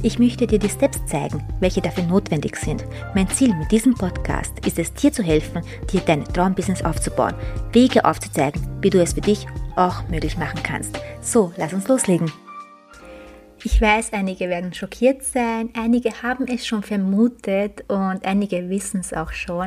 Ich 0.00 0.18
möchte 0.18 0.46
dir 0.46 0.58
die 0.58 0.68
Steps 0.68 1.04
zeigen, 1.06 1.42
welche 1.60 1.80
dafür 1.80 2.04
notwendig 2.04 2.56
sind. 2.56 2.84
Mein 3.14 3.28
Ziel 3.28 3.54
mit 3.54 3.70
diesem 3.70 3.94
Podcast 3.94 4.64
ist 4.66 4.78
es, 4.78 4.92
dir 4.94 5.12
zu 5.12 5.22
helfen, 5.22 5.62
dir 5.92 6.00
dein 6.00 6.24
Traumbusiness 6.24 6.84
aufzubauen, 6.84 7.34
Wege 7.72 8.04
aufzuzeigen, 8.04 8.60
wie 8.80 8.90
du 8.90 9.00
es 9.00 9.12
für 9.12 9.20
dich 9.20 9.46
auch 9.76 10.08
möglich 10.08 10.36
machen 10.38 10.60
kannst. 10.62 10.98
So, 11.20 11.52
lass 11.56 11.72
uns 11.72 11.86
loslegen. 11.86 12.32
Ich 13.64 13.80
weiß, 13.80 14.12
einige 14.12 14.48
werden 14.48 14.74
schockiert 14.74 15.22
sein, 15.22 15.70
einige 15.76 16.22
haben 16.22 16.48
es 16.48 16.66
schon 16.66 16.82
vermutet 16.82 17.84
und 17.88 18.24
einige 18.24 18.68
wissen 18.68 19.00
es 19.00 19.12
auch 19.12 19.32
schon. 19.32 19.66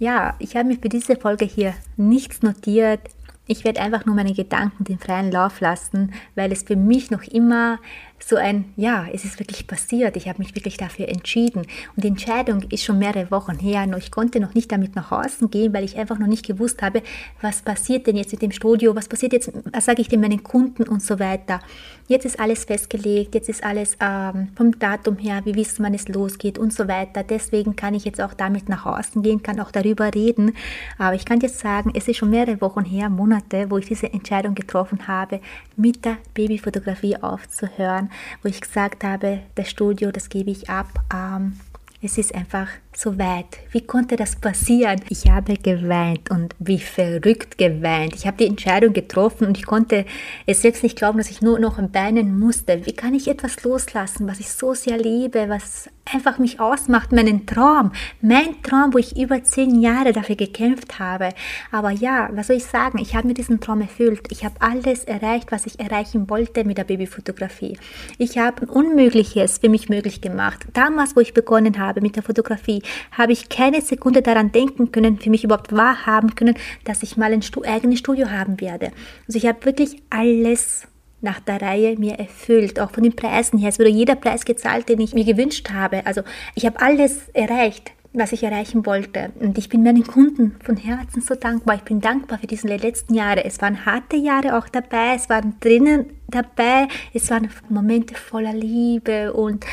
Ja, 0.00 0.34
ich 0.40 0.56
habe 0.56 0.68
mir 0.68 0.78
für 0.80 0.88
diese 0.88 1.14
Folge 1.14 1.44
hier 1.44 1.74
nichts 1.96 2.42
notiert. 2.42 3.00
Ich 3.46 3.64
werde 3.64 3.80
einfach 3.80 4.04
nur 4.06 4.16
meine 4.16 4.32
Gedanken 4.32 4.84
den 4.84 4.98
freien 4.98 5.30
Lauf 5.30 5.60
lassen, 5.60 6.12
weil 6.34 6.50
es 6.50 6.62
für 6.62 6.76
mich 6.76 7.10
noch 7.10 7.22
immer 7.22 7.78
so 8.22 8.36
ein, 8.36 8.72
ja, 8.76 9.06
es 9.12 9.24
ist 9.24 9.38
wirklich 9.38 9.66
passiert, 9.66 10.16
ich 10.16 10.28
habe 10.28 10.38
mich 10.38 10.54
wirklich 10.54 10.76
dafür 10.76 11.08
entschieden. 11.08 11.60
Und 11.96 12.04
die 12.04 12.08
Entscheidung 12.08 12.62
ist 12.70 12.84
schon 12.84 12.98
mehrere 12.98 13.30
Wochen 13.30 13.58
her, 13.58 13.86
nur 13.86 13.98
ich 13.98 14.10
konnte 14.10 14.40
noch 14.40 14.54
nicht 14.54 14.70
damit 14.70 14.94
nach 14.94 15.10
außen 15.10 15.50
gehen, 15.50 15.72
weil 15.72 15.84
ich 15.84 15.96
einfach 15.96 16.18
noch 16.18 16.26
nicht 16.26 16.46
gewusst 16.46 16.82
habe, 16.82 17.02
was 17.40 17.62
passiert 17.62 18.06
denn 18.06 18.16
jetzt 18.16 18.32
mit 18.32 18.42
dem 18.42 18.52
Studio, 18.52 18.94
was 18.94 19.08
passiert 19.08 19.32
jetzt, 19.32 19.50
was 19.72 19.84
sage 19.84 20.02
ich 20.02 20.08
denn 20.08 20.20
meinen 20.20 20.42
Kunden 20.42 20.84
und 20.84 21.02
so 21.02 21.18
weiter. 21.18 21.60
Jetzt 22.08 22.24
ist 22.24 22.40
alles 22.40 22.64
festgelegt, 22.64 23.34
jetzt 23.34 23.48
ist 23.48 23.62
alles 23.62 23.96
ähm, 24.00 24.48
vom 24.56 24.76
Datum 24.78 25.16
her, 25.16 25.42
wie 25.44 25.54
wissen 25.54 25.84
wann 25.84 25.94
es 25.94 26.08
losgeht 26.08 26.58
und 26.58 26.72
so 26.72 26.88
weiter. 26.88 27.22
Deswegen 27.22 27.76
kann 27.76 27.94
ich 27.94 28.04
jetzt 28.04 28.20
auch 28.20 28.34
damit 28.34 28.68
nach 28.68 28.84
außen 28.84 29.22
gehen, 29.22 29.42
kann 29.42 29.60
auch 29.60 29.70
darüber 29.70 30.12
reden. 30.12 30.56
Aber 30.98 31.14
ich 31.14 31.24
kann 31.24 31.40
jetzt 31.40 31.60
sagen, 31.60 31.92
es 31.94 32.08
ist 32.08 32.16
schon 32.16 32.30
mehrere 32.30 32.60
Wochen 32.60 32.84
her, 32.84 33.08
Monate, 33.08 33.70
wo 33.70 33.78
ich 33.78 33.86
diese 33.86 34.12
Entscheidung 34.12 34.56
getroffen 34.56 35.06
habe, 35.06 35.40
mit 35.76 36.04
der 36.04 36.18
Babyfotografie 36.34 37.16
aufzuhören 37.16 38.09
wo 38.42 38.48
ich 38.48 38.60
gesagt 38.60 39.04
habe, 39.04 39.40
das 39.54 39.70
Studio, 39.70 40.10
das 40.10 40.28
gebe 40.28 40.50
ich 40.50 40.68
ab. 40.68 40.88
Ähm, 41.12 41.58
es 42.02 42.16
ist 42.16 42.34
einfach 42.34 42.68
so 43.00 43.18
weit. 43.18 43.58
Wie 43.70 43.80
konnte 43.80 44.16
das 44.16 44.36
passieren? 44.36 45.00
Ich 45.08 45.30
habe 45.30 45.54
geweint 45.54 46.30
und 46.30 46.54
wie 46.58 46.78
verrückt 46.78 47.56
geweint. 47.56 48.14
Ich 48.14 48.26
habe 48.26 48.36
die 48.36 48.46
Entscheidung 48.46 48.92
getroffen 48.92 49.46
und 49.46 49.56
ich 49.56 49.64
konnte 49.64 50.04
es 50.46 50.60
selbst 50.60 50.82
nicht 50.82 50.98
glauben, 50.98 51.16
dass 51.16 51.30
ich 51.30 51.40
nur 51.40 51.58
noch 51.58 51.78
am 51.78 51.90
Beinen 51.90 52.38
musste. 52.38 52.84
Wie 52.84 52.92
kann 52.92 53.14
ich 53.14 53.26
etwas 53.26 53.62
loslassen, 53.64 54.28
was 54.28 54.40
ich 54.40 54.50
so 54.50 54.74
sehr 54.74 54.98
liebe, 54.98 55.48
was 55.48 55.88
einfach 56.12 56.38
mich 56.38 56.60
ausmacht, 56.60 57.12
meinen 57.12 57.46
Traum, 57.46 57.92
mein 58.20 58.62
Traum, 58.62 58.92
wo 58.92 58.98
ich 58.98 59.16
über 59.16 59.42
zehn 59.44 59.80
Jahre 59.80 60.12
dafür 60.12 60.36
gekämpft 60.36 60.98
habe. 60.98 61.30
Aber 61.70 61.90
ja, 61.90 62.28
was 62.32 62.48
soll 62.48 62.56
ich 62.56 62.64
sagen? 62.64 62.98
Ich 62.98 63.14
habe 63.14 63.28
mir 63.28 63.34
diesen 63.34 63.60
Traum 63.60 63.80
erfüllt. 63.80 64.28
Ich 64.30 64.44
habe 64.44 64.56
alles 64.60 65.04
erreicht, 65.04 65.52
was 65.52 65.66
ich 65.66 65.78
erreichen 65.78 66.28
wollte 66.28 66.64
mit 66.64 66.78
der 66.78 66.84
Babyfotografie. 66.84 67.78
Ich 68.18 68.38
habe 68.38 68.66
Unmögliches 68.66 69.58
für 69.58 69.68
mich 69.68 69.88
möglich 69.88 70.20
gemacht. 70.20 70.66
Damals, 70.72 71.16
wo 71.16 71.20
ich 71.20 71.34
begonnen 71.34 71.78
habe 71.78 72.00
mit 72.00 72.16
der 72.16 72.22
Fotografie, 72.22 72.82
habe 73.12 73.32
ich 73.32 73.48
keine 73.48 73.80
Sekunde 73.80 74.22
daran 74.22 74.52
denken 74.52 74.92
können, 74.92 75.18
für 75.18 75.30
mich 75.30 75.44
überhaupt 75.44 75.72
wahrhaben 75.72 76.34
können, 76.34 76.54
dass 76.84 77.02
ich 77.02 77.16
mal 77.16 77.32
ein 77.32 77.42
eigenes 77.66 77.98
Studio 77.98 78.30
haben 78.30 78.60
werde. 78.60 78.92
Also 79.26 79.38
ich 79.38 79.46
habe 79.46 79.64
wirklich 79.64 80.02
alles 80.10 80.86
nach 81.20 81.40
der 81.40 81.60
Reihe 81.60 81.98
mir 81.98 82.14
erfüllt, 82.14 82.80
auch 82.80 82.90
von 82.90 83.02
den 83.02 83.14
Preisen 83.14 83.58
her. 83.58 83.68
Es 83.68 83.78
wurde 83.78 83.90
jeder 83.90 84.14
Preis 84.16 84.44
gezahlt, 84.44 84.88
den 84.88 85.00
ich 85.00 85.14
mir 85.14 85.24
gewünscht 85.24 85.70
habe. 85.70 86.06
Also 86.06 86.22
ich 86.54 86.64
habe 86.64 86.80
alles 86.80 87.28
erreicht, 87.34 87.92
was 88.12 88.32
ich 88.32 88.42
erreichen 88.42 88.86
wollte. 88.86 89.30
Und 89.38 89.58
ich 89.58 89.68
bin 89.68 89.82
meinen 89.82 90.06
Kunden 90.06 90.56
von 90.64 90.76
Herzen 90.76 91.20
so 91.20 91.34
dankbar. 91.34 91.76
Ich 91.76 91.82
bin 91.82 92.00
dankbar 92.00 92.38
für 92.38 92.46
diese 92.46 92.68
letzten 92.68 93.14
Jahre. 93.14 93.44
Es 93.44 93.60
waren 93.60 93.84
harte 93.84 94.16
Jahre 94.16 94.56
auch 94.58 94.68
dabei, 94.68 95.14
es 95.14 95.28
waren 95.28 95.54
drinnen 95.60 96.06
dabei, 96.28 96.88
es 97.12 97.30
waren 97.30 97.50
Momente 97.68 98.14
voller 98.14 98.54
Liebe 98.54 99.32
und 99.32 99.64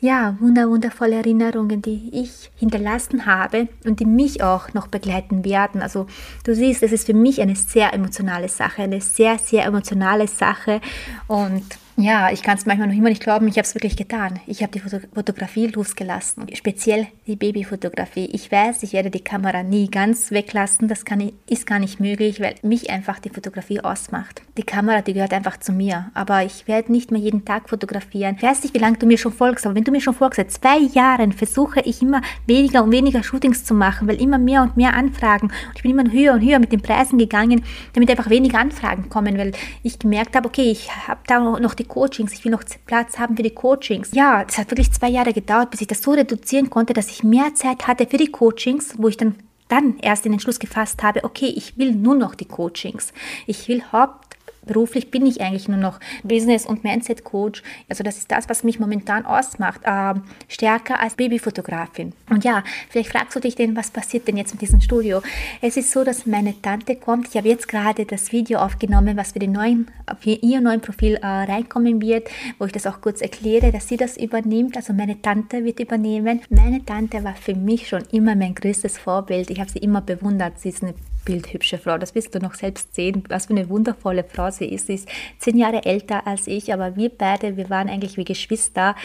ja, 0.00 0.36
wundervolle 0.40 1.16
Erinnerungen, 1.16 1.82
die 1.82 2.10
ich 2.12 2.50
hinterlassen 2.56 3.26
habe 3.26 3.68
und 3.84 3.98
die 3.98 4.04
mich 4.04 4.42
auch 4.42 4.72
noch 4.72 4.86
begleiten 4.86 5.44
werden. 5.44 5.82
Also 5.82 6.06
du 6.44 6.54
siehst, 6.54 6.82
es 6.82 6.92
ist 6.92 7.06
für 7.06 7.14
mich 7.14 7.40
eine 7.40 7.56
sehr 7.56 7.92
emotionale 7.92 8.48
Sache, 8.48 8.82
eine 8.82 9.00
sehr, 9.00 9.38
sehr 9.38 9.64
emotionale 9.64 10.28
Sache 10.28 10.80
und 11.26 11.64
ja, 12.00 12.30
ich 12.30 12.44
kann 12.44 12.56
es 12.56 12.64
manchmal 12.64 12.86
noch 12.86 12.94
immer 12.94 13.08
nicht 13.08 13.24
glauben, 13.24 13.48
ich 13.48 13.56
habe 13.56 13.66
es 13.66 13.74
wirklich 13.74 13.96
getan. 13.96 14.38
Ich 14.46 14.62
habe 14.62 14.70
die 14.70 14.78
Fotografie 14.78 15.66
losgelassen, 15.66 16.46
speziell 16.54 17.08
die 17.26 17.34
Babyfotografie. 17.34 18.26
Ich 18.26 18.52
weiß, 18.52 18.84
ich 18.84 18.92
werde 18.92 19.10
die 19.10 19.24
Kamera 19.24 19.64
nie 19.64 19.90
ganz 19.90 20.30
weglassen, 20.30 20.86
das 20.86 21.04
kann, 21.04 21.32
ist 21.48 21.66
gar 21.66 21.80
nicht 21.80 21.98
möglich, 21.98 22.40
weil 22.40 22.54
mich 22.62 22.88
einfach 22.88 23.18
die 23.18 23.30
Fotografie 23.30 23.80
ausmacht. 23.80 24.42
Die 24.56 24.62
Kamera, 24.62 25.02
die 25.02 25.12
gehört 25.12 25.32
einfach 25.32 25.58
zu 25.58 25.72
mir, 25.72 26.12
aber 26.14 26.44
ich 26.44 26.68
werde 26.68 26.92
nicht 26.92 27.10
mehr 27.10 27.20
jeden 27.20 27.44
Tag 27.44 27.68
fotografieren. 27.68 28.36
Ich 28.36 28.44
weiß 28.44 28.62
nicht, 28.62 28.74
wie 28.74 28.78
lange 28.78 28.98
du 28.98 29.06
mir 29.06 29.18
schon 29.18 29.32
folgst, 29.32 29.66
aber 29.66 29.74
wenn 29.74 29.82
du 29.82 29.90
mir 29.90 30.00
schon 30.00 30.14
folgst, 30.14 30.36
seit 30.36 30.52
zwei 30.52 30.78
Jahren 30.78 31.32
versuche 31.32 31.80
ich 31.80 32.00
immer 32.00 32.22
weniger 32.46 32.84
und 32.84 32.92
weniger 32.92 33.24
Shootings 33.24 33.64
zu 33.64 33.74
machen, 33.74 34.06
weil 34.06 34.22
immer 34.22 34.38
mehr 34.38 34.62
und 34.62 34.76
mehr 34.76 34.94
Anfragen 34.94 35.46
und 35.48 35.74
ich 35.74 35.82
bin 35.82 35.98
immer 35.98 36.12
höher 36.12 36.34
und 36.34 36.42
höher 36.42 36.60
mit 36.60 36.70
den 36.70 36.80
Preisen 36.80 37.18
gegangen, 37.18 37.64
damit 37.94 38.08
einfach 38.08 38.30
weniger 38.30 38.60
Anfragen 38.60 39.08
kommen, 39.08 39.36
weil 39.36 39.50
ich 39.82 39.98
gemerkt 39.98 40.36
habe, 40.36 40.46
okay, 40.46 40.70
ich 40.70 40.88
habe 41.08 41.20
da 41.26 41.40
noch 41.58 41.74
die 41.74 41.87
Coachings, 41.88 42.32
ich 42.32 42.44
will 42.44 42.52
noch 42.52 42.64
Platz 42.86 43.18
haben 43.18 43.36
für 43.36 43.42
die 43.42 43.54
Coachings. 43.54 44.10
Ja, 44.12 44.44
es 44.46 44.58
hat 44.58 44.70
wirklich 44.70 44.92
zwei 44.92 45.08
Jahre 45.08 45.32
gedauert, 45.32 45.70
bis 45.70 45.80
ich 45.80 45.86
das 45.86 46.02
so 46.02 46.12
reduzieren 46.12 46.70
konnte, 46.70 46.92
dass 46.92 47.08
ich 47.08 47.24
mehr 47.24 47.54
Zeit 47.54 47.86
hatte 47.86 48.06
für 48.06 48.18
die 48.18 48.30
Coachings, 48.30 48.94
wo 48.98 49.08
ich 49.08 49.16
dann 49.16 49.34
dann 49.68 49.98
erst 49.98 50.24
den 50.24 50.32
Entschluss 50.32 50.58
gefasst 50.58 51.02
habe, 51.02 51.24
okay, 51.24 51.52
ich 51.54 51.76
will 51.76 51.92
nur 51.92 52.14
noch 52.14 52.34
die 52.34 52.46
Coachings. 52.46 53.12
Ich 53.46 53.68
will 53.68 53.82
Haupt 53.92 54.27
beruflich 54.66 55.10
bin 55.10 55.26
ich 55.26 55.40
eigentlich 55.40 55.68
nur 55.68 55.78
noch 55.78 56.00
Business- 56.22 56.66
und 56.66 56.84
Mindset-Coach. 56.84 57.62
Also 57.88 58.04
das 58.04 58.18
ist 58.18 58.30
das, 58.30 58.48
was 58.48 58.64
mich 58.64 58.78
momentan 58.78 59.26
ausmacht, 59.26 59.80
äh, 59.84 60.14
stärker 60.48 61.00
als 61.00 61.14
Babyfotografin. 61.14 62.12
Und 62.30 62.44
ja, 62.44 62.62
vielleicht 62.88 63.10
fragst 63.10 63.36
du 63.36 63.40
dich 63.40 63.54
denn, 63.54 63.76
was 63.76 63.90
passiert 63.90 64.28
denn 64.28 64.36
jetzt 64.36 64.52
mit 64.52 64.62
diesem 64.62 64.80
Studio? 64.80 65.22
Es 65.60 65.76
ist 65.76 65.90
so, 65.90 66.04
dass 66.04 66.26
meine 66.26 66.60
Tante 66.60 66.96
kommt. 66.96 67.28
Ich 67.28 67.36
habe 67.36 67.48
jetzt 67.48 67.68
gerade 67.68 68.04
das 68.04 68.32
Video 68.32 68.58
aufgenommen, 68.60 69.16
was 69.16 69.32
für, 69.32 69.38
den 69.38 69.52
neuen, 69.52 69.88
für 70.20 70.30
ihr 70.30 70.60
neuen 70.60 70.80
Profil 70.80 71.14
äh, 71.14 71.26
reinkommen 71.26 72.00
wird, 72.00 72.28
wo 72.58 72.66
ich 72.66 72.72
das 72.72 72.86
auch 72.86 73.00
kurz 73.00 73.20
erkläre, 73.20 73.72
dass 73.72 73.88
sie 73.88 73.96
das 73.96 74.16
übernimmt. 74.16 74.76
Also 74.76 74.92
meine 74.92 75.20
Tante 75.20 75.64
wird 75.64 75.80
übernehmen. 75.80 76.40
Meine 76.50 76.84
Tante 76.84 77.24
war 77.24 77.34
für 77.34 77.54
mich 77.54 77.88
schon 77.88 78.02
immer 78.12 78.34
mein 78.34 78.54
größtes 78.54 78.98
Vorbild. 78.98 79.50
Ich 79.50 79.60
habe 79.60 79.70
sie 79.70 79.78
immer 79.78 80.00
bewundert. 80.00 80.58
Sie 80.60 80.70
ist 80.70 80.82
eine 80.82 80.94
bildhübsche 81.28 81.76
Frau. 81.76 81.98
Das 81.98 82.14
wirst 82.14 82.34
du 82.34 82.38
noch 82.38 82.54
selbst 82.54 82.94
sehen, 82.94 83.22
was 83.28 83.46
für 83.46 83.52
eine 83.52 83.68
wundervolle 83.68 84.24
Frau 84.24 84.50
sie 84.50 84.64
ist. 84.64 84.86
Sie 84.86 84.94
ist 84.94 85.08
zehn 85.38 85.58
Jahre 85.58 85.84
älter 85.84 86.26
als 86.26 86.46
ich, 86.46 86.72
aber 86.72 86.96
wir 86.96 87.10
beide, 87.10 87.58
wir 87.58 87.68
waren 87.68 87.90
eigentlich 87.90 88.16
wie 88.16 88.24
Geschwister. 88.24 88.96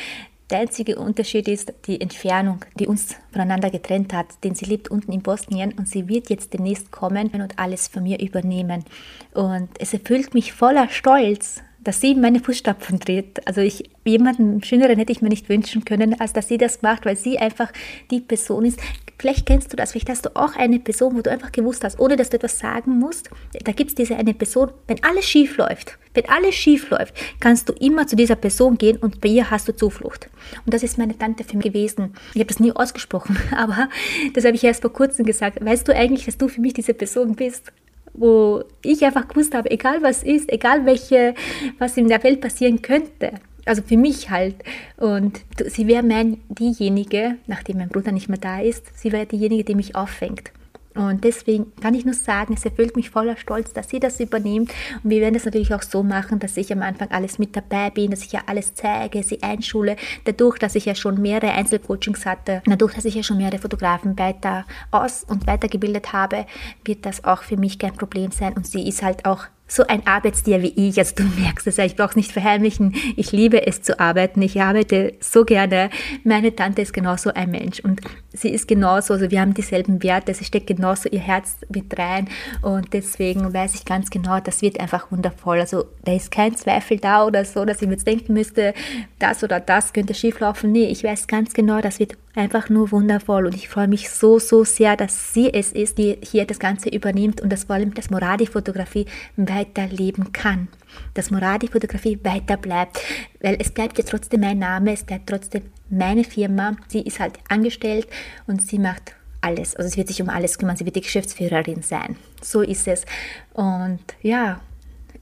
Der 0.50 0.60
einzige 0.60 0.98
Unterschied 0.98 1.50
ist 1.50 1.74
die 1.86 2.00
Entfernung, 2.00 2.64
die 2.80 2.88
uns 2.88 3.16
voneinander 3.32 3.70
getrennt 3.70 4.14
hat, 4.14 4.28
denn 4.46 4.56
sie 4.56 4.66
lebt 4.66 4.90
unten 4.90 5.12
in 5.12 5.22
Bosnien 5.22 5.74
und 5.74 5.90
sie 5.90 6.08
wird 6.08 6.30
jetzt 6.30 6.54
demnächst 6.54 6.92
kommen 6.92 7.30
und 7.30 7.60
alles 7.60 7.90
von 7.90 8.04
mir 8.04 8.22
übernehmen. 8.22 8.86
Und 9.34 9.70
es 9.80 9.94
erfüllt 9.94 10.34
mich 10.34 10.54
voller 10.54 10.88
Stolz, 10.90 11.62
dass 11.84 12.00
sie 12.00 12.12
in 12.12 12.22
meine 12.22 12.40
Fußstapfen 12.40 13.00
tritt. 13.00 13.46
Also 13.46 13.62
ich, 13.62 13.90
jemanden 14.06 14.64
Schöneren 14.64 14.98
hätte 14.98 15.12
ich 15.12 15.22
mir 15.22 15.30
nicht 15.30 15.50
wünschen 15.50 15.84
können, 15.84 16.20
als 16.20 16.32
dass 16.32 16.48
sie 16.48 16.58
das 16.58 16.82
macht, 16.82 17.06
weil 17.06 17.18
sie 17.18 17.40
einfach 17.40 17.72
die 18.12 18.22
Person 18.22 18.66
ist. 18.66 18.80
Vielleicht 19.18 19.46
kennst 19.46 19.72
du 19.72 19.78
das, 19.78 19.92
vielleicht 19.92 20.10
hast 20.10 20.26
du 20.26 20.36
auch 20.36 20.56
eine 20.56 20.80
Person, 20.80 21.16
wo 21.16 21.22
du 21.22 21.32
einfach 21.32 21.52
gewusst 21.52 21.84
hast, 21.84 22.00
ohne 22.00 22.16
dass 22.16 22.30
du 22.30 22.38
etwas 22.38 22.60
sagen 22.60 23.00
musst. 23.00 23.30
Da 23.64 23.72
gibt 23.72 23.92
es 23.92 23.96
diese 23.96 24.16
eine 24.16 24.34
Person, 24.34 24.72
wenn 24.88 25.04
alles 25.04 25.26
schief 25.26 25.58
läuft, 25.58 25.98
wenn 26.14 26.28
alles 26.30 26.56
schief 26.56 26.90
läuft, 26.90 27.14
kannst 27.40 27.70
du 27.70 27.74
immer 27.74 28.08
zu 28.08 28.16
dieser 28.16 28.36
Person 28.36 28.78
gehen 28.78 28.98
und 28.98 29.22
bei 29.22 29.30
ihr 29.30 29.50
hast 29.50 29.68
du 29.68 29.76
Zuflucht. 29.76 30.30
Und 30.66 30.74
das 30.74 30.84
ist 30.84 30.98
meine 30.98 31.18
Tante 31.18 31.44
für 31.44 31.58
mich 31.58 31.66
gewesen. 31.66 32.14
Ich 32.34 32.40
habe 32.40 32.48
das 32.48 32.60
nie 32.60 32.72
ausgesprochen, 32.72 33.38
aber 33.56 33.90
das 34.34 34.46
habe 34.46 34.56
ich 34.56 34.64
erst 34.64 34.82
vor 34.82 34.94
kurzem 34.94 35.26
gesagt. 35.26 35.64
Weißt 35.64 35.88
du 35.88 35.96
eigentlich, 35.96 36.26
dass 36.26 36.38
du 36.38 36.48
für 36.48 36.62
mich 36.62 36.74
diese 36.74 36.94
Person 36.94 37.36
bist? 37.36 37.72
wo 38.16 38.64
ich 38.84 39.04
einfach 39.04 39.28
gewusst 39.28 39.56
habe, 39.56 39.72
egal 39.72 40.04
was 40.04 40.24
ist, 40.24 40.52
egal 40.52 40.86
welche, 40.86 41.34
was 41.80 41.98
in 41.98 42.08
der 42.08 42.24
Welt 42.24 42.42
passieren 42.42 42.82
könnte, 42.82 43.34
also 43.66 43.82
für 43.82 43.98
mich 43.98 44.30
halt. 44.30 44.56
Und 44.98 45.42
sie 45.68 45.88
wäre 45.88 46.04
diejenige, 46.50 47.38
nachdem 47.48 47.78
mein 47.78 47.90
Bruder 47.90 48.12
nicht 48.12 48.30
mehr 48.30 48.38
da 48.38 48.60
ist, 48.60 48.86
sie 48.98 49.12
wäre 49.12 49.26
diejenige, 49.26 49.64
die 49.64 49.76
mich 49.76 49.96
auffängt. 49.96 50.52
Und 50.96 51.24
deswegen 51.24 51.74
kann 51.82 51.96
ich 51.96 52.06
nur 52.06 52.14
sagen, 52.14 52.54
es 52.54 52.66
erfüllt 52.66 52.96
mich 52.96 53.10
voller 53.10 53.36
Stolz, 53.36 53.74
dass 53.74 53.90
sie 53.90 54.00
das 54.00 54.20
übernimmt. 54.20 54.72
Und 55.04 55.10
wir 55.10 55.22
werden 55.22 55.34
das 55.34 55.46
natürlich 55.46 55.74
auch 55.74 55.82
so 55.82 56.04
machen, 56.04 56.40
dass 56.40 56.56
ich 56.56 56.72
am 56.72 56.84
Anfang 56.84 57.10
alles 57.10 57.40
mit 57.40 57.56
dabei 57.56 57.90
bin, 57.90 58.12
dass 58.12 58.24
ich 58.24 58.32
ja 58.32 58.42
alles 58.46 58.76
zeige, 58.76 59.24
sie 59.24 59.42
einschule. 59.42 59.96
Dadurch, 60.26 60.60
dass 60.60 60.76
ich 60.76 60.86
ja 60.86 60.94
schon 60.94 61.20
mehrere 61.20 61.52
Einzelcoachings 61.52 62.26
hatte, 62.26 62.62
dadurch, 62.66 62.94
dass 62.94 63.06
ich 63.06 63.16
ja 63.16 63.24
schon 63.24 63.38
mehrere 63.38 63.58
Fotografen 63.58 64.18
weiter 64.20 64.66
aus- 64.92 65.24
und 65.24 65.48
weitergebildet 65.48 66.14
habe, 66.14 66.46
wird 66.86 67.06
das 67.06 67.24
auch 67.24 67.42
für 67.42 67.58
mich 67.58 67.80
kein 67.80 67.96
Problem 67.96 68.30
sein. 68.30 68.54
Und 68.54 68.68
sie 68.68 68.88
ist 68.88 69.02
halt 69.02 69.26
auch 69.26 69.46
so 69.68 69.86
ein 69.88 70.06
Arbeitstier 70.06 70.62
wie 70.62 70.74
ich. 70.76 71.00
Also 71.00 71.16
du 71.16 71.24
merkst 71.24 71.66
es 71.68 71.78
ja, 71.78 71.86
ich 71.86 71.96
brauche 71.96 72.12
es 72.12 72.16
nicht 72.16 72.32
verheimlichen. 72.32 72.96
Ich 73.16 73.32
liebe 73.32 73.66
es 73.66 73.82
zu 73.82 74.00
arbeiten. 74.00 74.42
Ich 74.42 74.62
arbeite 74.62 75.14
so 75.20 75.46
gerne. 75.46 75.90
Meine 76.24 76.56
Tante 76.56 76.82
ist 76.82 76.94
genauso 76.94 77.34
ein 77.34 77.52
Mensch 77.52 77.80
und 77.80 78.02
sie 78.34 78.50
ist 78.50 78.68
genauso, 78.68 79.14
also 79.14 79.32
wir 79.32 79.42
haben 79.42 79.54
dieselben 79.54 80.04
Werte. 80.04 80.34
Sie 80.34 80.44
steckt 80.44 80.68
genauso 80.68 81.10
ihr 81.10 81.20
Herz 81.20 81.58
mit 81.70 81.98
rein 81.98 82.28
und 82.62 82.94
deswegen 82.94 83.54
weiß 83.54 83.76
ich 83.76 83.86
ganz 83.86 84.10
genau, 84.10 84.40
das 84.40 84.62
wird 84.62 84.80
einfach 84.80 85.12
wundervoll. 85.12 85.60
Also 85.60 85.86
da 86.04 86.14
ist 86.14 86.32
kein 86.32 86.56
Zweifel 86.56 86.98
da 86.98 87.26
oder 87.26 87.46
so, 87.46 87.66
dass 87.66 87.82
ich 87.82 87.88
mir 87.88 87.94
jetzt 87.94 88.08
denken 88.08 88.34
müsste, 88.34 88.74
das 89.20 89.44
oder 89.44 89.60
das 89.60 89.94
könnte 89.94 90.14
schieflaufen. 90.14 90.72
Nee, 90.72 90.86
ich 90.86 91.04
weiß 91.04 91.28
ganz 91.28 91.54
genau, 91.54 91.82
das 91.82 92.00
wird 92.00 92.18
einfach 92.36 92.70
nur 92.70 92.92
wundervoll 92.92 93.46
und 93.46 93.56
ich 93.56 93.70
freue 93.70 93.88
mich 93.88 94.10
so, 94.10 94.40
so 94.40 94.64
sehr, 94.64 94.98
dass 94.98 95.34
sie 95.34 95.54
es 95.54 95.72
ist, 95.72 95.98
die 95.98 96.18
hier 96.24 96.46
das 96.46 96.60
Ganze 96.60 96.90
übernimmt 96.90 97.42
und 97.42 97.52
das 97.52 97.66
vor 97.66 97.76
allem 97.76 97.94
das 97.94 98.10
Moradi-Fotografie 98.10 99.06
weiterleben 99.56 100.32
kann. 100.32 100.68
Dass 101.14 101.32
Moradi-Fotografie 101.32 102.20
weiter 102.24 102.58
bleibt, 102.58 103.00
weil 103.42 103.58
es 103.60 103.72
bleibt 103.72 103.98
ja 103.98 104.04
trotzdem 104.04 104.42
mein 104.42 104.60
Name, 104.60 104.94
es 104.94 105.04
bleibt 105.04 105.28
trotzdem 105.28 105.64
meine 105.90 106.24
Firma. 106.24 106.76
Sie 106.88 107.02
ist 107.02 107.20
halt 107.20 107.40
angestellt 107.50 108.08
und 108.48 108.62
sie 108.62 108.80
macht 108.80 109.16
alles. 109.42 109.76
Also 109.76 109.90
sie 109.90 109.98
wird 109.98 110.08
sich 110.08 110.22
um 110.22 110.30
alles 110.30 110.58
kümmern, 110.58 110.78
sie 110.78 110.86
wird 110.86 110.96
die 110.96 111.02
Geschäftsführerin 111.02 111.82
sein. 111.82 112.16
So 112.42 112.62
ist 112.62 112.88
es. 112.88 113.06
Und 113.54 114.02
ja, 114.22 114.62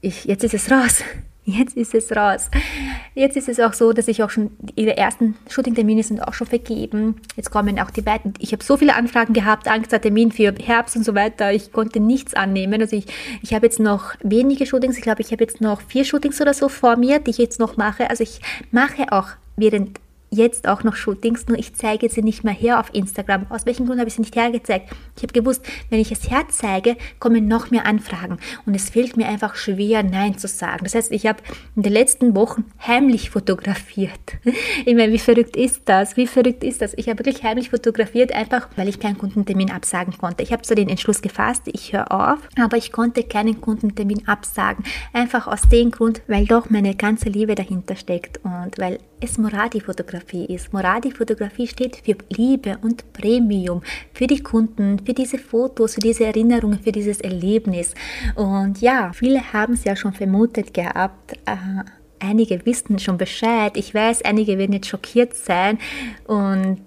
ich, 0.00 0.24
jetzt 0.24 0.44
ist 0.44 0.54
es 0.54 0.70
raus. 0.70 1.02
Jetzt 1.44 1.76
ist 1.76 1.92
es 1.92 2.14
raus. 2.14 2.50
Jetzt 3.14 3.36
ist 3.36 3.48
es 3.48 3.58
auch 3.58 3.72
so, 3.72 3.92
dass 3.92 4.06
ich 4.06 4.22
auch 4.22 4.30
schon, 4.30 4.52
ihre 4.76 4.96
ersten 4.96 5.34
Shooting-Termine 5.50 6.04
sind 6.04 6.20
auch 6.20 6.34
schon 6.34 6.46
vergeben. 6.46 7.16
Jetzt 7.36 7.50
kommen 7.50 7.80
auch 7.80 7.90
die 7.90 8.06
weiteren. 8.06 8.34
Ich 8.38 8.52
habe 8.52 8.62
so 8.62 8.76
viele 8.76 8.94
Anfragen 8.94 9.32
gehabt, 9.32 9.66
Angst, 9.66 9.90
Termin 9.90 10.30
für 10.30 10.54
Herbst 10.62 10.94
und 10.94 11.04
so 11.04 11.16
weiter. 11.16 11.52
Ich 11.52 11.72
konnte 11.72 11.98
nichts 11.98 12.34
annehmen. 12.34 12.80
Also 12.80 12.96
ich, 12.96 13.06
ich 13.42 13.54
habe 13.54 13.66
jetzt 13.66 13.80
noch 13.80 14.14
wenige 14.22 14.66
Shootings. 14.66 14.96
Ich 14.96 15.02
glaube, 15.02 15.22
ich 15.22 15.32
habe 15.32 15.42
jetzt 15.42 15.60
noch 15.60 15.80
vier 15.80 16.04
Shootings 16.04 16.40
oder 16.40 16.54
so 16.54 16.68
vor 16.68 16.96
mir, 16.96 17.18
die 17.18 17.30
ich 17.30 17.38
jetzt 17.38 17.58
noch 17.58 17.76
mache. 17.76 18.08
Also 18.08 18.22
ich 18.22 18.40
mache 18.70 19.10
auch 19.10 19.28
während 19.56 19.98
jetzt 20.32 20.66
auch 20.66 20.82
noch 20.82 20.96
Shootings, 20.96 21.46
nur 21.46 21.58
ich 21.58 21.74
zeige 21.74 22.08
sie 22.08 22.22
nicht 22.22 22.42
mehr 22.42 22.54
her 22.54 22.80
auf 22.80 22.92
Instagram. 22.92 23.46
Aus 23.50 23.66
welchem 23.66 23.86
Grund 23.86 24.00
habe 24.00 24.08
ich 24.08 24.14
sie 24.14 24.22
nicht 24.22 24.34
hergezeigt? 24.34 24.90
Ich 25.16 25.22
habe 25.22 25.32
gewusst, 25.32 25.64
wenn 25.90 26.00
ich 26.00 26.10
es 26.10 26.30
herzeige, 26.30 26.96
kommen 27.20 27.46
noch 27.46 27.70
mehr 27.70 27.86
Anfragen 27.86 28.38
und 28.66 28.74
es 28.74 28.90
fällt 28.90 29.16
mir 29.16 29.28
einfach 29.28 29.54
schwer, 29.54 30.02
Nein 30.02 30.38
zu 30.38 30.48
sagen. 30.48 30.84
Das 30.84 30.94
heißt, 30.94 31.12
ich 31.12 31.26
habe 31.26 31.42
in 31.76 31.82
den 31.82 31.92
letzten 31.92 32.34
Wochen 32.34 32.64
heimlich 32.84 33.30
fotografiert. 33.30 34.12
Ich 34.84 34.96
meine, 34.96 35.12
wie 35.12 35.18
verrückt 35.18 35.56
ist 35.56 35.82
das? 35.84 36.16
Wie 36.16 36.26
verrückt 36.26 36.64
ist 36.64 36.82
das? 36.82 36.94
Ich 36.96 37.08
habe 37.08 37.18
wirklich 37.18 37.42
heimlich 37.42 37.70
fotografiert, 37.70 38.32
einfach 38.32 38.68
weil 38.76 38.88
ich 38.88 38.98
keinen 38.98 39.18
Kundentermin 39.18 39.70
absagen 39.70 40.16
konnte. 40.16 40.42
Ich 40.42 40.52
habe 40.52 40.64
so 40.64 40.74
den 40.74 40.88
Entschluss 40.88 41.20
gefasst, 41.20 41.62
ich 41.66 41.92
höre 41.92 42.10
auf, 42.10 42.38
aber 42.58 42.76
ich 42.76 42.90
konnte 42.90 43.22
keinen 43.22 43.60
Kundentermin 43.60 44.26
absagen. 44.26 44.84
Einfach 45.12 45.46
aus 45.46 45.62
dem 45.68 45.90
Grund, 45.90 46.22
weil 46.26 46.46
doch 46.46 46.70
meine 46.70 46.94
ganze 46.94 47.28
Liebe 47.28 47.54
dahinter 47.54 47.96
steckt 47.96 48.40
und 48.44 48.78
weil 48.78 48.98
es 49.22 49.38
Moradi-Fotografie 49.38 50.46
ist. 50.46 50.72
Moradi-Fotografie 50.72 51.66
steht 51.66 51.96
für 51.96 52.16
Liebe 52.28 52.78
und 52.82 53.12
Premium, 53.12 53.82
für 54.12 54.26
die 54.26 54.42
Kunden, 54.42 54.98
für 55.04 55.14
diese 55.14 55.38
Fotos, 55.38 55.94
für 55.94 56.00
diese 56.00 56.24
Erinnerungen, 56.24 56.80
für 56.80 56.92
dieses 56.92 57.20
Erlebnis. 57.20 57.94
Und 58.34 58.80
ja, 58.80 59.12
viele 59.12 59.52
haben 59.52 59.74
es 59.74 59.84
ja 59.84 59.94
schon 59.96 60.12
vermutet 60.12 60.74
gehabt. 60.74 61.34
Äh, 61.46 61.56
einige 62.18 62.64
wissen 62.66 62.98
schon 62.98 63.18
Bescheid. 63.18 63.76
Ich 63.76 63.94
weiß, 63.94 64.22
einige 64.22 64.58
werden 64.58 64.72
jetzt 64.72 64.88
schockiert 64.88 65.34
sein 65.34 65.78
und 66.26 66.80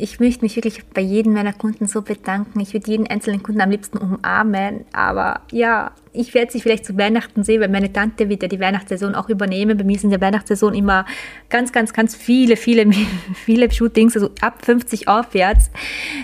ich 0.00 0.20
möchte 0.20 0.44
mich 0.44 0.54
wirklich 0.54 0.84
bei 0.86 1.00
jedem 1.00 1.32
meiner 1.32 1.52
Kunden 1.52 1.88
so 1.88 2.02
bedanken. 2.02 2.60
Ich 2.60 2.72
würde 2.72 2.88
jeden 2.88 3.08
einzelnen 3.08 3.42
Kunden 3.42 3.60
am 3.60 3.70
liebsten 3.70 3.98
umarmen. 3.98 4.84
Aber 4.92 5.40
ja, 5.50 5.90
ich 6.12 6.34
werde 6.34 6.52
sie 6.52 6.60
vielleicht 6.60 6.84
zu 6.84 6.96
Weihnachten 6.96 7.42
sehen, 7.42 7.60
weil 7.60 7.68
meine 7.68 7.92
Tante 7.92 8.28
wird 8.28 8.42
ja 8.42 8.48
die 8.48 8.60
Weihnachtssaison 8.60 9.14
auch 9.14 9.28
übernehmen. 9.28 9.76
Bei 9.76 9.84
mir 9.84 9.98
sind 9.98 10.12
in 10.12 10.18
der 10.18 10.20
Weihnachtssaison 10.20 10.74
immer 10.74 11.06
ganz, 11.48 11.72
ganz, 11.72 11.92
ganz 11.92 12.14
viele, 12.14 12.56
viele, 12.56 12.90
viele 13.34 13.70
Shootings, 13.70 14.16
also 14.16 14.30
ab 14.40 14.64
50 14.64 15.08
aufwärts. 15.08 15.70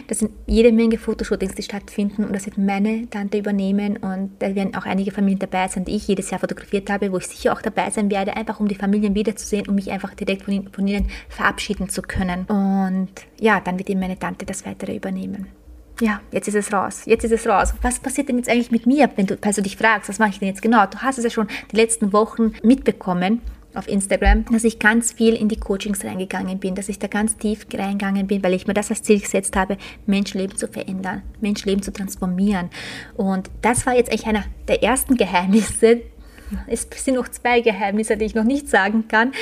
Das 0.08 0.18
sind 0.18 0.32
jede 0.46 0.72
Menge 0.72 0.98
Fotoshootings, 0.98 1.54
die 1.54 1.62
stattfinden 1.62 2.24
und 2.24 2.34
das 2.34 2.46
wird 2.46 2.58
meine 2.58 3.08
Tante 3.10 3.38
übernehmen 3.38 3.96
und 3.96 4.30
da 4.38 4.54
werden 4.54 4.74
auch 4.74 4.84
einige 4.84 5.10
Familien 5.10 5.38
dabei 5.38 5.68
sein, 5.68 5.84
die 5.84 5.96
ich 5.96 6.08
jedes 6.08 6.30
Jahr 6.30 6.40
fotografiert 6.40 6.90
habe, 6.90 7.12
wo 7.12 7.18
ich 7.18 7.26
sicher 7.26 7.52
auch 7.52 7.62
dabei 7.62 7.90
sein 7.90 8.10
werde, 8.10 8.36
einfach 8.36 8.60
um 8.60 8.68
die 8.68 8.74
Familien 8.74 9.14
wiederzusehen, 9.14 9.68
um 9.68 9.74
mich 9.74 9.90
einfach 9.90 10.14
direkt 10.14 10.42
von 10.42 10.54
ihnen, 10.54 10.68
von 10.72 10.86
ihnen 10.86 11.08
verabschieden 11.28 11.88
zu 11.88 12.02
können. 12.02 12.44
Und 12.44 13.10
ja, 13.40 13.60
dann 13.60 13.78
wird 13.78 13.90
eben 13.90 14.00
meine 14.00 14.18
Tante 14.18 14.46
das 14.46 14.66
weitere 14.66 14.96
übernehmen 14.96 15.46
ja, 16.00 16.20
jetzt 16.32 16.48
ist 16.48 16.54
es 16.54 16.72
raus, 16.72 17.02
jetzt 17.06 17.24
ist 17.24 17.32
es 17.32 17.46
raus. 17.46 17.72
Was 17.82 17.98
passiert 17.98 18.28
denn 18.28 18.36
jetzt 18.36 18.48
eigentlich 18.48 18.70
mit 18.70 18.86
mir, 18.86 19.08
wenn 19.16 19.26
du, 19.26 19.38
falls 19.40 19.56
dich 19.56 19.76
fragst, 19.76 20.08
was 20.08 20.18
mache 20.18 20.30
ich 20.30 20.38
denn 20.38 20.48
jetzt 20.48 20.62
genau? 20.62 20.86
Du 20.86 20.98
hast 20.98 21.18
es 21.18 21.24
ja 21.24 21.30
schon 21.30 21.48
die 21.70 21.76
letzten 21.76 22.12
Wochen 22.12 22.52
mitbekommen 22.62 23.40
auf 23.74 23.88
Instagram, 23.88 24.44
dass 24.46 24.64
ich 24.64 24.78
ganz 24.78 25.12
viel 25.12 25.34
in 25.34 25.48
die 25.48 25.58
Coachings 25.58 26.04
reingegangen 26.04 26.58
bin, 26.58 26.74
dass 26.74 26.88
ich 26.88 26.98
da 26.98 27.08
ganz 27.08 27.36
tief 27.36 27.66
reingegangen 27.72 28.26
bin, 28.26 28.42
weil 28.42 28.54
ich 28.54 28.66
mir 28.66 28.74
das 28.74 28.90
als 28.90 29.02
Ziel 29.02 29.20
gesetzt 29.20 29.56
habe, 29.56 29.76
Menschenleben 30.06 30.56
zu 30.56 30.68
verändern, 30.68 31.22
Menschenleben 31.40 31.82
zu 31.82 31.92
transformieren. 31.92 32.70
Und 33.16 33.50
das 33.62 33.86
war 33.86 33.96
jetzt 33.96 34.10
eigentlich 34.10 34.26
einer 34.26 34.44
der 34.68 34.82
ersten 34.82 35.16
Geheimnisse, 35.16 36.02
es 36.66 36.86
sind 36.96 37.14
noch 37.14 37.28
zwei 37.28 37.60
Geheimnisse, 37.60 38.16
die 38.16 38.26
ich 38.26 38.34
noch 38.34 38.44
nicht 38.44 38.68
sagen 38.68 39.08
kann, 39.08 39.32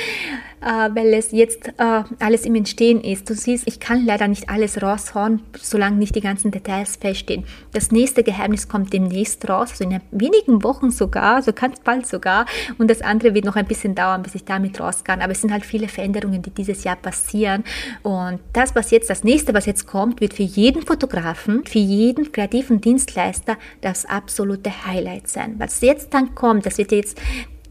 weil 0.93 1.13
es 1.13 1.31
jetzt 1.31 1.67
äh, 1.77 2.03
alles 2.19 2.45
im 2.45 2.55
Entstehen 2.55 3.01
ist. 3.01 3.29
Du 3.29 3.33
siehst, 3.33 3.67
ich 3.67 3.79
kann 3.79 4.05
leider 4.05 4.27
nicht 4.27 4.49
alles 4.49 4.81
raushauen, 4.81 5.41
solange 5.59 5.97
nicht 5.97 6.15
die 6.15 6.21
ganzen 6.21 6.51
Details 6.51 6.95
feststehen. 6.95 7.45
Das 7.73 7.91
nächste 7.91 8.23
Geheimnis 8.23 8.67
kommt 8.67 8.93
demnächst 8.93 9.47
raus, 9.49 9.71
also 9.71 9.83
in 9.83 10.01
wenigen 10.11 10.63
Wochen 10.63 10.91
sogar, 10.91 11.35
also 11.35 11.53
ganz 11.53 11.79
bald 11.79 12.07
sogar. 12.07 12.45
Und 12.77 12.89
das 12.89 13.01
andere 13.01 13.33
wird 13.33 13.45
noch 13.45 13.55
ein 13.55 13.65
bisschen 13.65 13.95
dauern, 13.95 14.23
bis 14.23 14.35
ich 14.35 14.45
damit 14.45 14.79
raus 14.79 15.03
kann. 15.03 15.21
Aber 15.21 15.31
es 15.31 15.41
sind 15.41 15.51
halt 15.51 15.65
viele 15.65 15.87
Veränderungen, 15.87 16.41
die 16.41 16.51
dieses 16.51 16.83
Jahr 16.83 16.95
passieren. 16.95 17.63
Und 18.01 18.39
das, 18.53 18.75
was 18.75 18.91
jetzt, 18.91 19.09
das 19.09 19.23
nächste, 19.23 19.53
was 19.53 19.65
jetzt 19.65 19.87
kommt, 19.87 20.21
wird 20.21 20.33
für 20.33 20.43
jeden 20.43 20.81
Fotografen, 20.83 21.65
für 21.65 21.79
jeden 21.79 22.31
kreativen 22.31 22.81
Dienstleister 22.81 23.57
das 23.81 24.05
absolute 24.05 24.85
Highlight 24.85 25.27
sein. 25.27 25.55
Was 25.57 25.81
jetzt 25.81 26.13
dann 26.13 26.35
kommt, 26.35 26.65
das 26.65 26.77
wird 26.77 26.91
jetzt 26.91 27.19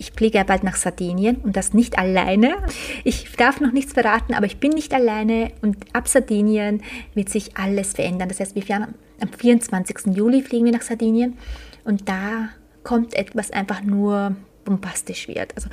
ich 0.03 0.11
fliege 0.11 0.39
ja 0.39 0.45
bald 0.45 0.65
nach 0.65 0.75
Sardinien 0.75 1.37
und 1.37 1.57
das 1.57 1.75
nicht 1.75 1.97
alleine. 1.97 2.57
Ich 3.05 3.31
darf 3.37 3.61
noch 3.61 3.71
nichts 3.71 3.93
verraten, 3.93 4.35
aber 4.35 4.47
ich 4.47 4.59
bin 4.59 4.73
nicht 4.73 4.93
alleine 4.93 5.53
und 5.63 5.77
ab 5.93 6.09
Sardinien 6.09 6.83
wird 7.15 7.29
sich 7.29 7.57
alles 7.57 7.93
verändern. 7.93 8.29
Das 8.29 8.41
heißt, 8.41 8.57
wir 8.57 8.65
fahren 8.65 8.95
am 9.21 9.29
24. 9.29 10.17
Juli 10.17 10.43
fliegen 10.43 10.65
wir 10.65 10.73
nach 10.73 10.83
Sardinien 10.83 11.39
und 11.85 12.09
da 12.09 12.49
kommt 12.83 13.15
etwas 13.15 13.53
einfach 13.53 13.83
nur 13.83 14.35
bombastisch 14.65 15.29
wird. 15.29 15.55
Also 15.57 15.69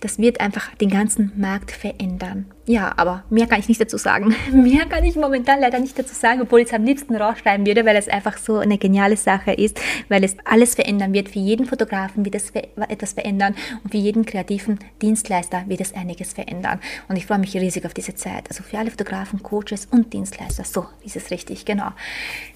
das 0.00 0.18
wird 0.18 0.40
einfach 0.40 0.74
den 0.76 0.90
ganzen 0.90 1.32
Markt 1.36 1.70
verändern. 1.70 2.46
Ja, 2.66 2.94
aber 2.96 3.24
mehr 3.28 3.46
kann 3.46 3.60
ich 3.60 3.68
nicht 3.68 3.80
dazu 3.80 3.98
sagen. 3.98 4.34
Mehr 4.52 4.86
kann 4.86 5.04
ich 5.04 5.16
momentan 5.16 5.60
leider 5.60 5.78
nicht 5.78 5.98
dazu 5.98 6.14
sagen, 6.14 6.40
obwohl 6.40 6.60
ich 6.60 6.68
es 6.68 6.72
am 6.72 6.84
liebsten 6.84 7.14
rausschreiben 7.14 7.66
würde, 7.66 7.84
weil 7.84 7.96
es 7.96 8.08
einfach 8.08 8.38
so 8.38 8.56
eine 8.56 8.78
geniale 8.78 9.18
Sache 9.18 9.52
ist, 9.52 9.78
weil 10.08 10.24
es 10.24 10.36
alles 10.46 10.74
verändern 10.74 11.12
wird. 11.12 11.28
Für 11.28 11.40
jeden 11.40 11.66
Fotografen 11.66 12.24
wird 12.24 12.34
es 12.34 12.50
etwas 12.50 13.12
verändern 13.12 13.54
und 13.82 13.90
für 13.90 13.98
jeden 13.98 14.24
kreativen 14.24 14.78
Dienstleister 15.02 15.64
wird 15.66 15.82
es 15.82 15.94
einiges 15.94 16.32
verändern. 16.32 16.80
Und 17.08 17.16
ich 17.16 17.26
freue 17.26 17.38
mich 17.38 17.54
riesig 17.54 17.84
auf 17.84 17.92
diese 17.92 18.14
Zeit. 18.14 18.48
Also 18.48 18.62
für 18.62 18.78
alle 18.78 18.90
Fotografen, 18.90 19.42
Coaches 19.42 19.86
und 19.90 20.12
Dienstleister. 20.14 20.64
So 20.64 20.86
ist 21.04 21.16
es 21.16 21.30
richtig, 21.30 21.66
genau. 21.66 21.90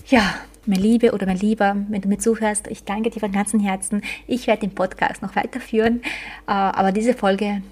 Ja, 0.06 0.37
mein 0.68 0.80
Liebe 0.80 1.12
oder 1.12 1.26
mein 1.26 1.38
Lieber, 1.38 1.76
wenn 1.88 2.00
du 2.00 2.08
mir 2.08 2.18
zuhörst, 2.18 2.66
ich 2.68 2.84
danke 2.84 3.10
dir 3.10 3.20
von 3.20 3.32
ganzem 3.32 3.60
Herzen. 3.60 4.02
Ich 4.26 4.46
werde 4.46 4.60
den 4.60 4.75
Podcast 4.75 5.22
noch 5.22 5.34
weiterführen, 5.34 6.02
äh, 6.46 6.52
aber 6.52 6.92
diese 6.92 7.14
Folge 7.14 7.62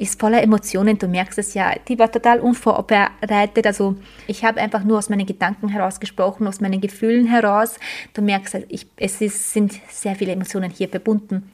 ist 0.00 0.18
voller 0.18 0.42
Emotionen. 0.42 0.98
Du 0.98 1.08
merkst 1.08 1.38
es 1.38 1.52
ja, 1.52 1.74
die 1.88 1.98
war 1.98 2.10
total 2.10 2.40
unvorbereitet. 2.40 3.66
Also 3.66 3.96
ich 4.26 4.44
habe 4.44 4.60
einfach 4.60 4.82
nur 4.82 4.98
aus 4.98 5.10
meinen 5.10 5.26
Gedanken 5.26 5.68
heraus 5.68 6.00
gesprochen, 6.00 6.46
aus 6.46 6.60
meinen 6.60 6.80
Gefühlen 6.80 7.26
heraus. 7.26 7.76
Du 8.14 8.22
merkst, 8.22 8.56
ich, 8.68 8.86
es 8.96 9.20
ist, 9.20 9.52
sind 9.52 9.78
sehr 9.88 10.16
viele 10.16 10.32
Emotionen 10.32 10.70
hier 10.70 10.88
verbunden. 10.88 11.50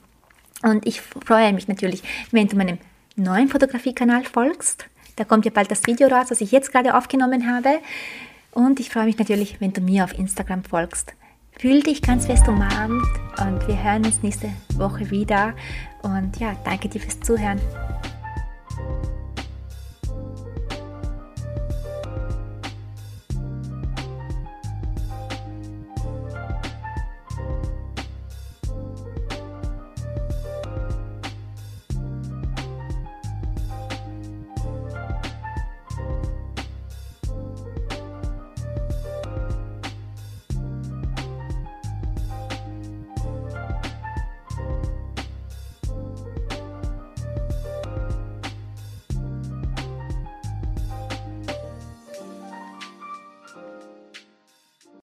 Und 0.62 0.86
ich 0.86 1.00
freue 1.00 1.52
mich 1.52 1.66
natürlich, 1.66 2.02
wenn 2.30 2.46
du 2.46 2.56
meinem 2.56 2.78
neuen 3.16 3.48
Fotografiekanal 3.48 4.24
folgst. 4.24 4.86
Da 5.16 5.24
kommt 5.24 5.44
ja 5.44 5.50
bald 5.50 5.70
das 5.70 5.84
Video 5.86 6.06
raus, 6.08 6.28
das 6.28 6.40
ich 6.40 6.52
jetzt 6.52 6.70
gerade 6.70 6.96
aufgenommen 6.96 7.52
habe. 7.52 7.80
Und 8.56 8.80
ich 8.80 8.88
freue 8.88 9.04
mich 9.04 9.18
natürlich, 9.18 9.60
wenn 9.60 9.74
du 9.74 9.82
mir 9.82 10.02
auf 10.02 10.18
Instagram 10.18 10.64
folgst. 10.64 11.12
Fühl 11.58 11.82
dich 11.82 12.00
ganz 12.00 12.24
fest 12.24 12.48
umarmt 12.48 13.04
und 13.38 13.68
wir 13.68 13.84
hören 13.84 14.06
uns 14.06 14.22
nächste 14.22 14.50
Woche 14.78 15.10
wieder. 15.10 15.52
Und 16.02 16.38
ja, 16.40 16.56
danke 16.64 16.88
dir 16.88 17.02
fürs 17.02 17.20
Zuhören. 17.20 17.60